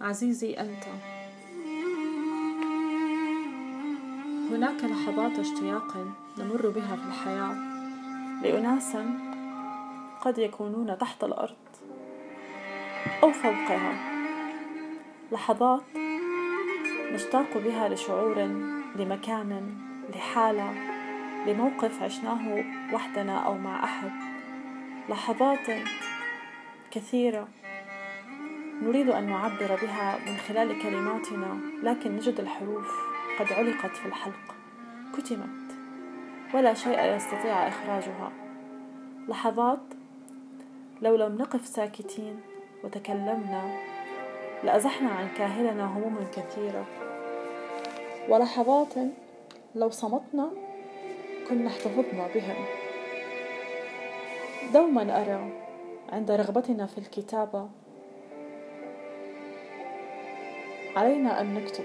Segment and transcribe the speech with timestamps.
[0.00, 0.84] عزيزي أنت.
[4.50, 5.96] هناك لحظات اشتياق
[6.38, 7.56] نمر بها في الحياة.
[8.42, 8.96] لأناس
[10.20, 11.56] قد يكونون تحت الأرض
[13.22, 13.92] أو فوقها.
[15.32, 15.82] لحظات
[17.12, 18.38] نشتاق بها لشعور
[18.96, 19.78] لمكان
[20.14, 20.74] لحالة
[21.46, 24.12] لموقف عشناه وحدنا أو مع أحد.
[25.08, 25.70] لحظات
[26.90, 27.48] كثيرة
[28.82, 32.88] نريد أن نعبر بها من خلال كلماتنا لكن نجد الحروف
[33.38, 34.54] قد علقت في الحلق.
[35.16, 35.68] كتمت.
[36.54, 38.32] ولا شيء يستطيع إخراجها.
[39.28, 39.80] لحظات
[41.02, 42.40] لو لم نقف ساكتين
[42.84, 43.78] وتكلمنا
[44.64, 46.86] لأزحنا عن كاهلنا هموم كثيرة.
[48.28, 48.94] ولحظات
[49.74, 50.50] لو صمتنا
[51.48, 52.64] كنا احتفظنا بهم.
[54.74, 55.52] دوما أرى
[56.12, 57.68] عند رغبتنا في الكتابة
[60.98, 61.84] علينا أن نكتب.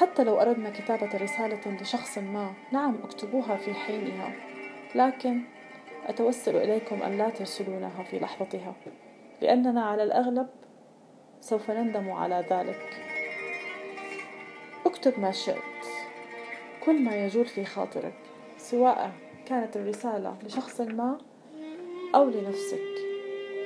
[0.00, 4.32] حتى لو أردنا كتابة رسالة لشخص ما نعم أكتبوها في حينها
[4.94, 5.40] لكن
[6.06, 8.74] أتوسل إليكم أن لا ترسلونها في لحظتها
[9.42, 10.46] لأننا على الأغلب
[11.40, 13.02] سوف نندم على ذلك.
[14.86, 15.84] اكتب ما شئت.
[16.86, 18.14] كل ما يجول في خاطرك
[18.56, 19.10] سواء
[19.46, 21.18] كانت الرسالة لشخص ما
[22.14, 22.94] أو لنفسك.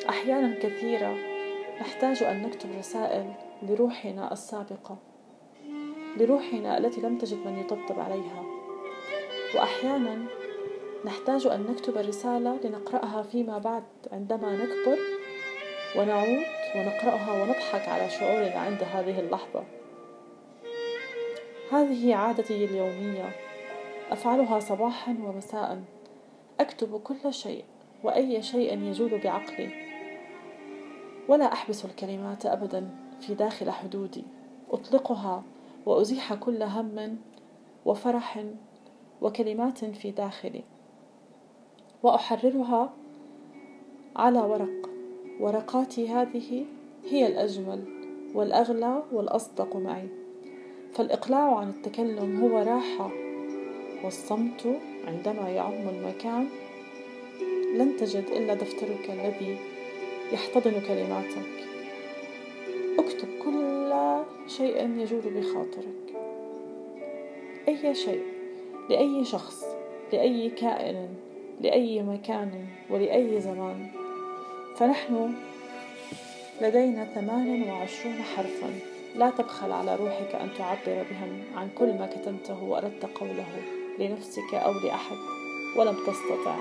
[0.09, 1.38] أحيانا كثيرة
[1.81, 4.97] نحتاج أن نكتب رسائل لروحنا السابقة
[6.17, 8.45] لروحنا التي لم تجد من يطبطب عليها.
[9.55, 10.27] وأحيانا
[11.05, 14.99] نحتاج أن نكتب رسالة لنقرأها فيما بعد عندما نكبر
[15.97, 16.45] ونعود
[16.77, 19.65] ونقرأها ونضحك على شعورنا عند هذه اللحظة.
[21.73, 23.31] هذه عادتي اليومية.
[24.11, 25.83] أفعلها صباحا ومساء.
[26.61, 27.65] أكتب كل شيء
[28.05, 29.88] وأي شيء يجول بعقلي.
[31.29, 32.89] ولا أحبس الكلمات أبدا
[33.21, 34.25] في داخل حدودي.
[34.71, 35.43] أطلقها
[35.87, 37.19] وأزيح كل هم
[37.85, 38.45] وفرح
[39.23, 40.65] وكلمات في داخلي.
[42.03, 42.93] وأحررها
[44.17, 44.91] على ورق.
[45.41, 46.65] ورقاتي هذه
[47.11, 47.85] هي الأجمل
[48.35, 50.09] والأغلى والأصدق معي.
[50.93, 53.11] فالإقلاع عن التكلم هو راحة
[54.05, 56.49] والصمت عندما يعم المكان
[57.75, 59.78] لن تجد إلا دفترك الذي
[60.33, 61.49] يحتضن كلماتك.
[62.99, 63.93] اكتب كل
[64.47, 66.17] شيء يجول بخاطرك.
[67.69, 68.23] أي شيء
[68.91, 69.65] لأي شخص
[70.13, 71.09] لأي كائن
[71.61, 73.87] لأي مكان ولأي زمان.
[74.77, 75.35] فنحن
[76.61, 78.81] لدينا ثمان وعشرون حرفا.
[79.17, 83.47] لا تبخل على روحك أن تعبر بهم عن كل ما كتمته وأردت قوله
[83.99, 85.17] لنفسك أو لأحد
[85.77, 86.57] ولم تستطع.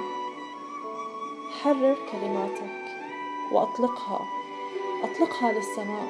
[1.62, 2.87] حرر كلماتك.
[3.52, 4.20] وأطلقها.
[5.04, 6.08] أطلقها للسماء.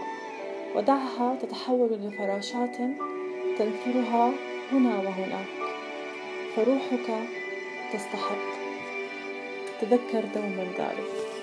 [0.75, 2.78] ودعها تتحول لفراشات
[3.58, 4.31] تنثرها
[4.72, 5.48] هنا وهناك
[6.56, 7.28] فروحك
[7.94, 8.58] تستحق.
[9.81, 11.37] تذكر دوما ذلك.